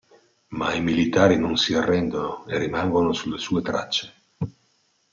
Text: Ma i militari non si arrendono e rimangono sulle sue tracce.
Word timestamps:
Ma 0.59 0.71
i 0.73 0.81
militari 0.81 1.37
non 1.37 1.57
si 1.57 1.75
arrendono 1.75 2.47
e 2.47 2.57
rimangono 2.57 3.13
sulle 3.13 3.37
sue 3.37 3.61
tracce. 3.61 4.13